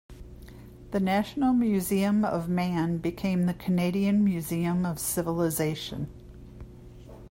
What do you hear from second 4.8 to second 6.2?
of Civilization.